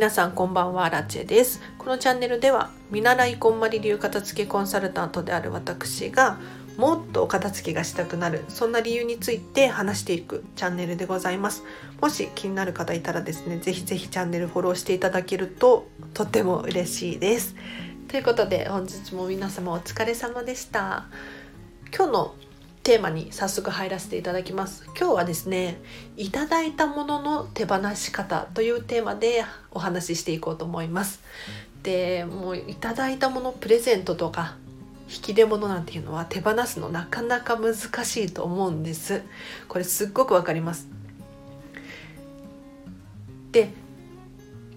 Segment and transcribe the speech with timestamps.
[0.00, 1.60] 皆さんこんばんはラチェです。
[1.76, 6.38] このチャンネルでは見習いこんまり流片付けコンサルタントである私が
[6.78, 11.64] もっと片付けがしたくなるそんな理由について話していくチャンネルでございます。
[12.00, 17.54] もし気になる方いたらですねぜひぜひチャンネルフォローしていただけるととっても嬉しいです。
[18.08, 21.08] ということで本日も皆様お疲れ様でした。
[21.94, 22.34] 今日の
[22.82, 24.84] テーマに早速入らせていただきます。
[24.98, 25.80] 今日はですね
[26.16, 31.20] いただいたものの手放し方というテーマでお話ししていこうと思います。
[31.82, 34.56] でもういただいたものプレゼントとか
[35.08, 39.22] 引き出物なんていうのは手放すのなかなか難しいと思うんです。
[39.68, 40.88] これすっごくわかります。
[43.52, 43.72] で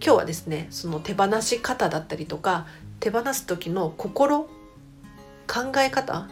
[0.04, 2.67] 今日はですねその手放し方だったりとか
[3.00, 4.50] 手放す時の心
[5.48, 6.28] 考え方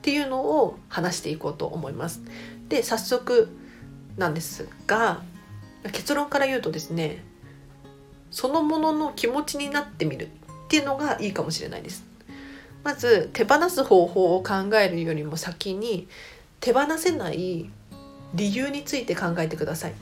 [0.00, 2.22] っていうのを話していこうと思います。
[2.70, 3.54] で早速
[4.16, 5.22] なんですが
[5.92, 7.22] 結論から言うとですね
[8.30, 10.28] そのものの気持ちになってみるっ
[10.68, 12.04] ていうのがいいかもしれないです。
[12.82, 16.08] まず手放す方法を考えるよりも先に
[16.60, 17.68] 手放せない
[18.32, 19.94] 理由について考えてください。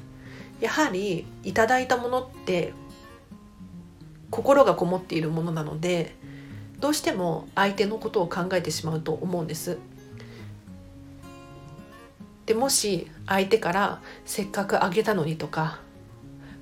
[0.60, 2.72] やはりいただいたものって
[4.30, 6.14] 心がこもっているものなので
[6.80, 9.78] どうしても相手のことを考えてしまうと思うんです
[12.48, 15.80] でもし相手からせっかくあげたのにとか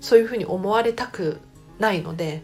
[0.01, 1.41] そういうふうに思われたく
[1.79, 2.43] ないので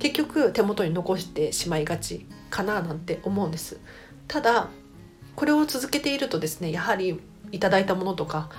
[0.00, 3.78] 結局手元に残してしまいがちかななんて思うんです
[4.26, 4.70] ただ
[5.36, 7.20] これを続けているとですねやはり
[7.52, 8.50] いただいたものとか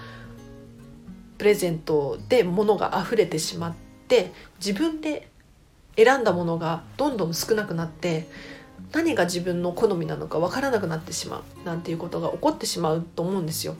[1.38, 3.74] プレゼントで物が溢れてしまっ
[4.08, 4.32] て
[4.66, 5.28] 自分で
[5.98, 8.30] 選んだものがどんどん少なくなって
[8.94, 13.76] 何が自分の好みなのか分からなくなってしまうなんていうことが起こってしまうと思うんですよ。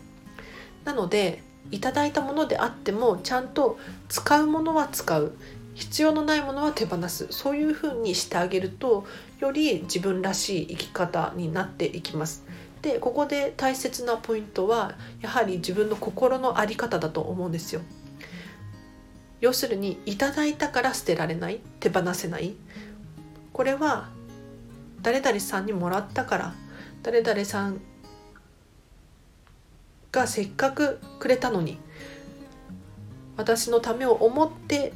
[0.86, 1.42] なので
[1.72, 3.78] いただいたものであってもちゃんと
[4.08, 5.34] 使うものは使う
[5.76, 9.06] 必要のないものは手放すそういうふうにしてあげると
[9.40, 12.44] より自分らしい生き方になっていきます。
[12.82, 17.82] でここで大切なポイントはやはり自分の心の在り方だと思うんですよ。
[19.42, 22.56] 要するにいただいたから捨てられない手放せない
[23.54, 24.10] これは
[25.02, 26.54] 誰々さんにもらったから
[27.04, 27.80] 誰々さん
[30.12, 31.78] がせっかくくれたのに
[33.38, 34.92] 私のためを思って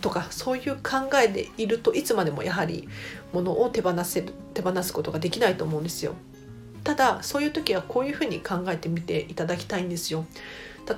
[0.00, 2.88] とかそういう考えでいるといつまでもやはり
[3.32, 6.14] 物を手放せる手放すことができないと思うんですよ。
[6.84, 10.26] ただそういう時はこういうふうに考えてみていただきたいんですよ。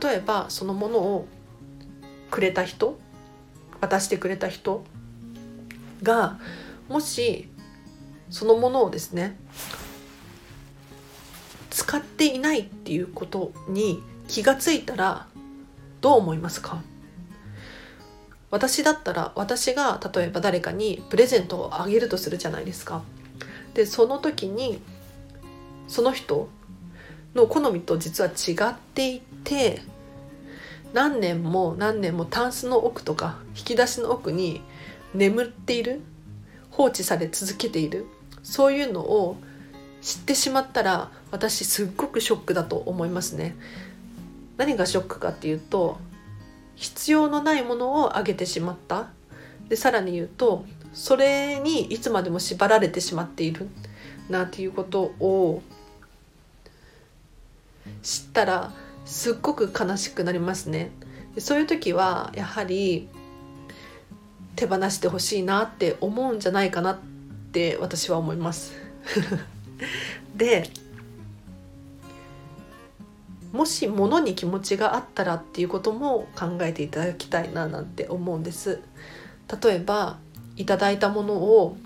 [0.03, 1.29] 例えばそのものを
[2.31, 2.99] くれた人
[3.81, 4.83] 渡してくれた人
[6.03, 6.39] が
[6.89, 7.49] もし
[8.31, 9.37] そのものをですね
[11.75, 15.27] 使っていないっていうことに気がついたら
[16.01, 16.81] どう思いますか？
[18.53, 23.03] 私だったら私が例えば誰かにプレゼントをあげるとするじゃないですか。
[23.75, 24.81] でその時に
[25.89, 26.49] その人
[27.35, 29.83] の好みと実は違っていて
[30.93, 34.63] 何年も何年もタンスの奥とか引き出しの奥に
[35.13, 36.03] 眠っている
[36.71, 38.07] 放置され続けている
[38.45, 39.37] そういうのを
[40.05, 43.57] 知ってしまったら私すっごくショックだと思いますね。
[44.59, 45.99] 何がショックかっていうと
[46.77, 49.09] 必要のないものをあげてしまった。
[49.71, 53.67] でさらに言うとそれにいつまでも縛られてしまっている。
[54.29, 55.63] なんていうことを
[58.03, 58.73] 知ったら
[59.07, 60.91] すっごく悲しくなりますね。
[61.39, 63.09] そういう時はやはり
[64.55, 66.99] 手放してほしいなって思うんじゃないかなっ
[67.53, 68.75] て私は思います。
[70.37, 70.71] で
[73.53, 78.81] もし物に気持ちがあったらっていうことも考えていただきたいななんて思うんです。
[79.63, 80.19] 例えば
[80.57, 81.77] いただいたものを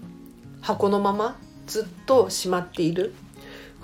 [0.63, 3.15] 箱のままずっとしまっている。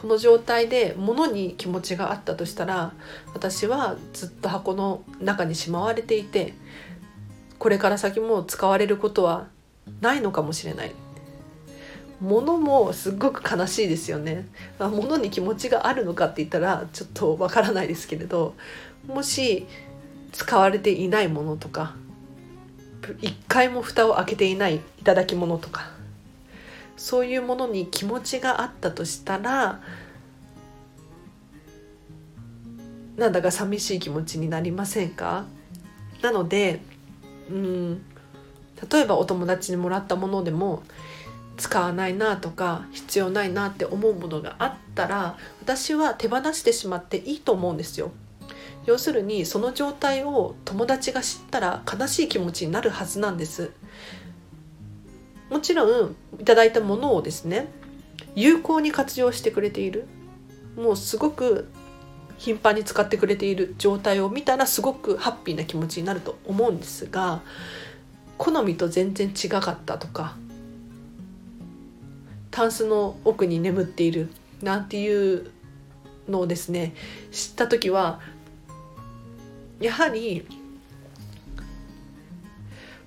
[0.00, 2.92] この状態で物に気持ちがあったとしたら
[3.32, 6.52] 私はずっと箱の中にしまわれていて
[7.58, 9.48] これから先も使われることは
[10.02, 10.92] ないのかもしれない。
[12.20, 14.46] 物もすごく悲しいですよね。
[14.78, 18.54] 物に気持ちがあるのかって言ったらちょっとわからないですけれど
[19.06, 19.66] もし
[20.32, 21.94] 使われていないものとか
[23.20, 25.90] 一回も蓋を開けていない頂き物とか
[26.96, 29.80] そういうものに気持ちがあったとしたら
[33.16, 35.44] なんだか寂しい気持ちになりませんか？
[36.22, 36.80] なので
[37.50, 38.02] うん
[38.90, 40.82] 例えばお友達にもらったものでも
[41.56, 48.10] 使わないなとか必要ないなって思うものがあったら私は手放してしまっていいと思うんですよ。
[48.86, 53.70] 要するにその状態を友達が知ったら悲しい気持ちになるはずなんです
[55.50, 57.68] もちろんいただいたものをですね
[58.34, 60.06] 有効に活用してくれている
[60.76, 61.68] もうすごく
[62.36, 67.42] 頻繁に使ってくれている状態を見たらすごくハッピーな気持ちになると思うんですが
[68.36, 70.36] 好みと全然違かったとか
[72.54, 74.30] タンスの奥に眠っている
[74.62, 75.50] なんていう
[76.28, 76.94] のをですね
[77.32, 78.20] 知った時は
[79.80, 80.46] やはり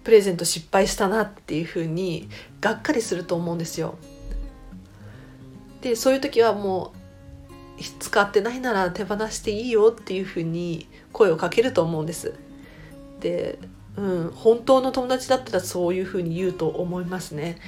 [0.04, 2.28] プレゼント失敗したなっていうふうに
[2.60, 3.98] がっかりすると思うんですよ。
[5.80, 6.92] でそういう時はも
[7.80, 12.34] う使ってないなら手放していいよっていうふうに声をかけると思うんです。
[13.22, 13.60] で、
[13.96, 17.60] うん、本当の友達だったらそういうふうに言うと思いますね。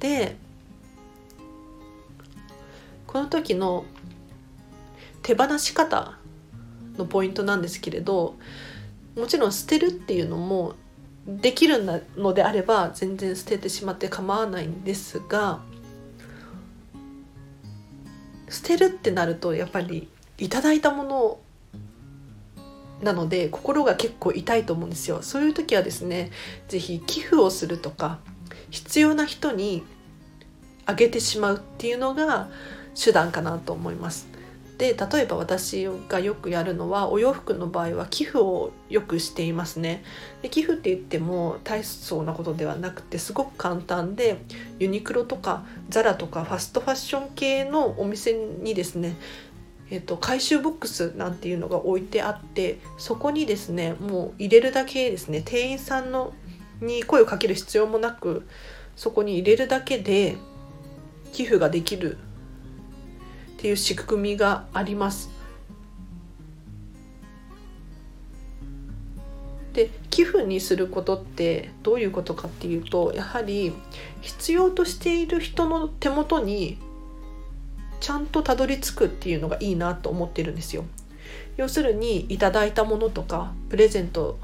[0.00, 0.47] で
[3.08, 3.84] この時の
[5.22, 6.16] 手放し方
[6.96, 8.36] のポイントなんですけれど
[9.16, 10.74] もちろん捨てるっていうのも
[11.26, 15.60] できるのであれば全然捨ててしまって構わないんですが
[18.48, 21.38] 捨てるってなるとやっぱりいただいたもの
[23.02, 25.22] なので心が結構痛いと思うんですよ。
[25.22, 26.30] そういう時はですね
[26.68, 28.18] 是非寄付をするとか
[28.70, 29.82] 必要な人に
[30.84, 32.48] あげてしまうっていうのが
[33.02, 34.28] 手段かなと思います。
[34.78, 40.04] で例えば私がよくやるのはお洋服の場合は寄付をよくしていますね。
[40.40, 44.38] で寄付って言っても大層なことではなくてすごく簡単で
[44.78, 49.16] ユニクロとかザラとかファストファッション系のお店にですね
[49.90, 55.42] えっと、回収ボックスなんていうのが置いてあってそこにですねもう入れるだけですね。
[55.44, 56.34] 店員さんの
[56.80, 58.46] に声をかける必要もなく
[58.96, 60.36] そこに入れるだけで
[61.32, 62.18] 寄付ができる
[63.58, 65.30] っていう仕組みがあります。
[69.72, 73.72] で寄付にすることってどういうことかっていうとやはり
[74.20, 76.78] 必要としている人の手元に
[78.00, 80.84] ちゃんとたどり着くっていうのがいいなと思ってるんですよ。
[81.56, 84.38] 要するにいただいたものとかプレゼント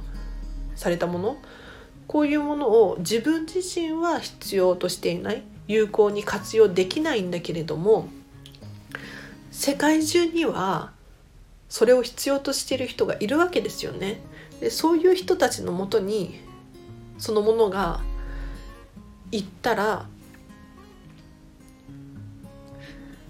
[0.74, 1.36] されたもの
[2.08, 8.08] こういうものを自分自身は必要としていない有効に活用できないんだけれども
[9.54, 10.92] 世界中には
[11.68, 14.20] それを必要としている人がいるわけですよね。
[14.60, 16.40] でそういう人たちのもとに
[17.18, 18.00] そのものが
[19.30, 20.06] 行ったら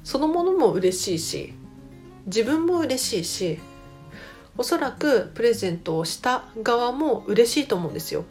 [0.03, 1.53] そのものも嬉しいし
[2.27, 3.61] 自分も嬉しいし
[4.57, 8.25] おそらくプレゼントをした側も嬉しいと思うんですよ。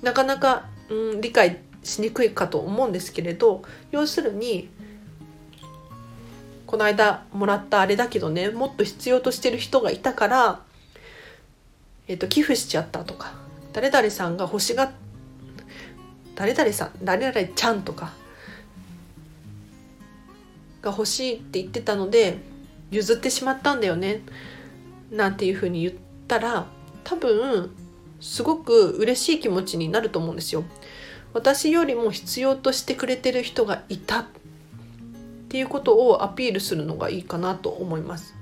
[0.00, 4.68] なかなかうん、理解しにくいかと思うんですけれど要するに
[6.66, 10.60] この間もらったあれだけどねもっと必要としてる人がいたから、
[12.08, 13.34] えーと、寄付しちゃったとか
[13.72, 14.92] 誰々さんが欲しが
[16.34, 18.12] 誰々さん誰々ちゃんとか
[20.82, 22.38] が欲しいって言ってたので
[22.90, 24.22] 譲ってしまったんだよね
[25.10, 25.94] なんていうふうに言っ
[26.26, 26.66] たら
[27.04, 27.70] 多分
[28.24, 30.64] すごく嬉しい気持ちになると思うんですよ。
[31.34, 34.26] 私よりも必要としてくれてる人がいたっ
[35.50, 38.34] ていうことをアピールするのがいいかなと思います。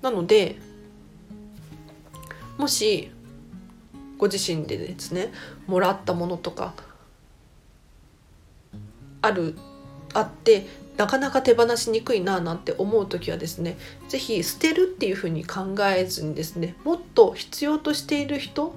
[0.00, 0.56] なので
[2.56, 3.10] もし
[4.16, 5.30] ご自身でですね
[5.66, 6.72] もらったものとか
[9.20, 9.56] ある
[10.14, 13.76] あってなかなか手放しにくいななんて思う時はですね
[14.08, 18.74] 是非捨てるっていうふうに考えずにですねもっと必要としている人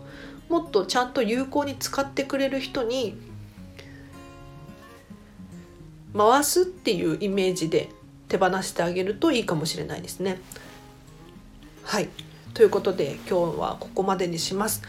[0.49, 3.17] もっとちゃんと有効に使ってくれる人に
[6.15, 7.89] 回すっていうイメージで
[8.27, 10.39] 手放してあげるといいかもしれないですね。
[11.83, 12.09] はい
[12.53, 14.81] ということで今日はここまでにします。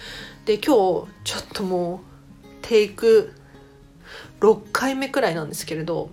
[0.46, 1.08] で今日ちょっ
[1.52, 3.34] ともうテイク
[4.40, 6.10] 6回目くらいなんですけれど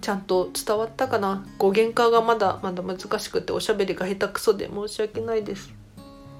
[0.00, 1.46] ちゃんと伝わったかな？
[1.58, 5.72] 語源化がまだまだ難しくておしゃべりが下手くそで申し訳ないです。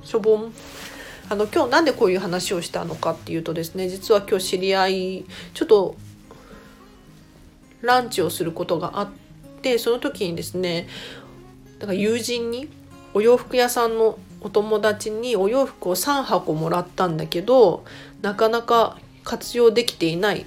[0.02, 0.52] しょぼん
[1.30, 5.96] あの今日なんでこういう話をしたのかっていうとですね実は今日知り合いちょっと
[7.80, 9.08] ランチをすることがあっ
[9.62, 10.86] てその時にですね
[11.78, 12.68] だから友人に
[13.14, 17.84] お洋服屋さんのお友達にお洋服を3箱もらったんだけど
[18.20, 20.44] なかなか活用できていない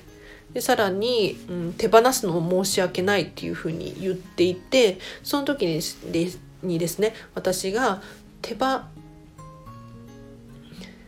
[0.58, 5.82] でさらに、うん、手放すのも申し訳ないっていうふうに言っていてその時に
[6.64, 8.02] にですね私が
[8.42, 8.88] 手ば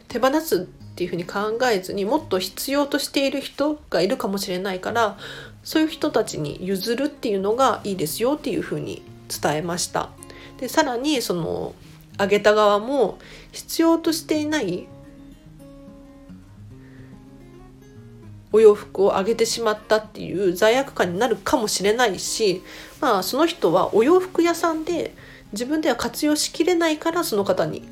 [0.07, 5.17] 手放すっていうふうに考えずにもっと必要としている人がいるかもしれないから
[5.63, 9.01] そういう人たちに譲るっていうのがいいですよっていうふうに
[9.41, 10.09] 伝えました。
[10.59, 11.73] でさらにその
[12.19, 13.17] あげた側も
[13.51, 14.87] 必要としていない
[18.51, 22.63] お洋服をあげてしまったっていう罪悪感になるかもしれないし
[22.99, 25.13] まあその人はお洋服屋さんで
[25.51, 27.87] 自分では活用しきれないからその方に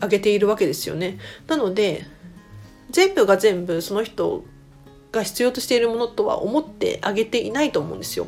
[0.00, 1.18] あげているわけですよね。
[1.46, 2.06] なので
[2.90, 4.44] 全部が全部その人
[5.12, 8.26] が必要としているものとは思ってあげていないと思うんですよ。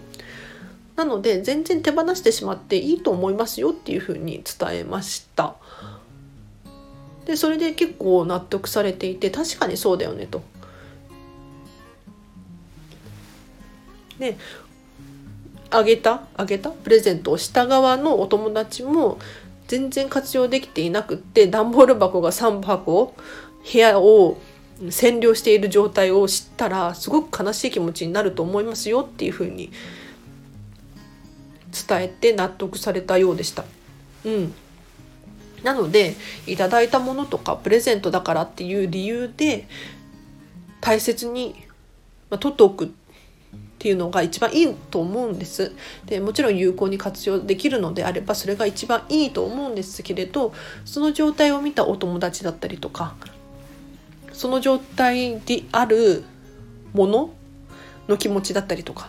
[0.96, 5.56] なので全然手放してしまっていいと思いますよっていうふうに伝えました。
[7.24, 10.42] でそれで結構納得されていて確かにそうだよねと。
[14.20, 14.36] で
[15.70, 16.22] あげた？
[16.36, 16.70] あげた？
[16.70, 19.18] プレゼントをした側のお友達も
[19.66, 23.14] 全然活用できていなくって段ボール箱が3箱
[23.72, 24.36] 部屋を
[24.80, 29.70] 占領している状態を知ったらすごく悲しい気持ちになると思いますよっていうふうに
[31.88, 33.64] 伝えて納得されたようでした。
[34.24, 34.54] うん、
[35.62, 39.68] なのでいただいたものとかプレゼントだからっていう理由で
[40.80, 41.54] 大切に、
[42.28, 42.88] まあ、取っておくっ
[43.80, 45.72] っていうのが一番いいと思うんです。
[46.04, 50.52] でもちろん有効に活用できるのであればそれが一番いいと思うんですけれど
[50.84, 53.14] その状態を見たお友達だったりとか
[54.34, 56.24] その状態である
[56.92, 57.30] もの
[58.06, 59.08] の気持ちだったりとか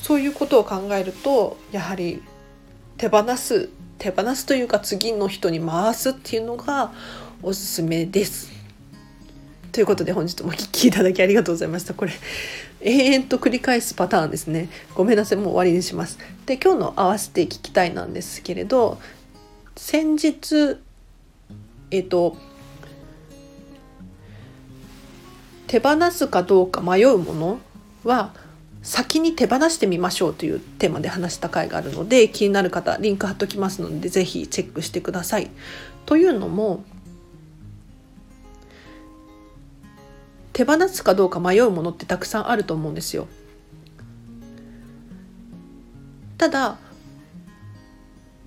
[0.00, 2.22] そういうことを考えるとやはり
[2.98, 6.92] 手放す手放すというか次の人に回すっていうのが
[7.42, 8.52] おすすめです。
[9.72, 11.92] ということで本日もお聴きいただきありがとうございました。
[11.92, 12.12] これ
[12.80, 14.68] 永遠と繰り返すパターンですね。
[14.94, 16.18] ごめんなさいもう終わりにします。
[16.46, 18.98] で今日の合わせて聞きたいなんですけれど
[19.76, 20.78] 先日
[21.90, 22.36] えっ、と
[25.66, 27.58] 手放すかどうか迷うもの
[28.04, 28.32] は
[28.82, 35.50] 先に手放してみましょうというテーマで話した回があるので気になる方リンク貼っときますので是非チェックしてください。
[36.06, 36.84] というのも
[40.56, 43.28] 手放すかどうか迷うものってたくさんあると思うんですよ。
[46.38, 46.78] ただ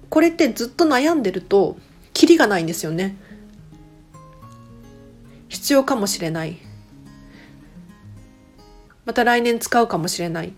[0.09, 1.77] これってずっと悩んでると
[2.13, 3.15] キリがないんですよね。
[5.49, 6.57] 必要かもしれない
[9.05, 10.53] また来年使うかもしれない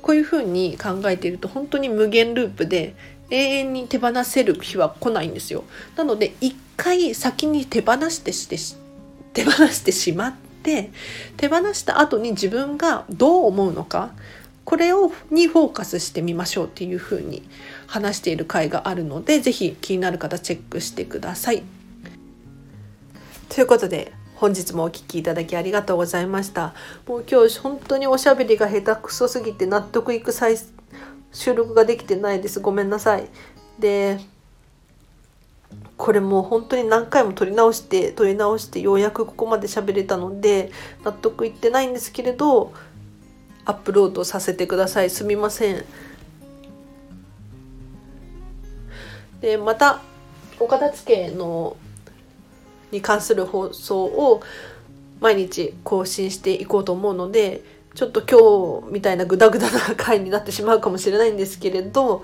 [0.00, 2.94] こういうふうに考えていると本当に無限ループで
[3.28, 5.64] 永遠に手放せる日は来ないんですよ
[5.96, 8.56] なので一回先に手放してして
[9.36, 10.90] 手放してしまって
[11.36, 14.12] 手放した後に自分がどう思うのか
[14.64, 17.42] これをにフォーカスしてみましょうっていうふうに
[17.86, 21.62] 話している回があるので是非気になる方チェックしてください。
[23.50, 26.74] ということで本日もお聴きいただきありがとうございました。
[27.06, 30.56] もう今日本当におしゃべりが下手くそすぎて納得いく再
[31.32, 32.60] 収録ができてないです。
[32.60, 33.28] ごめんなさい。
[33.78, 34.18] で、
[35.96, 40.70] これもう本当に何回も撮り直して撮り直してようやくここまで喋れたので
[41.04, 42.72] 納得いってないんですけれど
[43.64, 45.10] アップロードさせてください。
[45.10, 45.84] すみません。
[49.40, 50.00] でまた
[50.60, 51.76] お片付けの
[52.90, 54.42] に関する放送を
[55.20, 57.62] 毎日更新していこうと思うので
[57.94, 62.22] ちょっと今日みたいなグダグダな回になってしまうかもしれないんですけれど、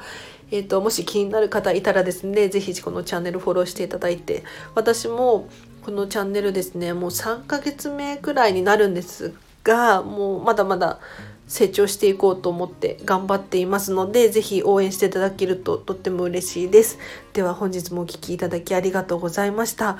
[0.52, 4.44] えーと、もし気になる方いたらですね是非このチャンネルフォローしていただいて
[4.74, 5.48] 私も
[5.82, 11.00] このチャンネルですねもう3ヶ月目くらいになるんですがもうまだまだ
[11.48, 16.98] 成長していこうと思って頑張っていますので、ぜひ応援していただけるととっても嬉しいです。
[17.34, 19.98] では本日もお聴きいただきありがとうございました。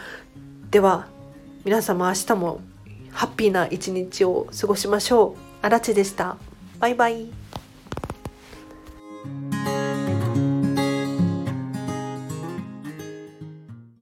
[0.71, 1.09] では
[1.65, 2.61] 皆様明日も
[3.11, 5.41] ハッピーな一日を過ごしましょう。
[5.61, 6.39] あらちでした。
[6.79, 7.42] バイバイ。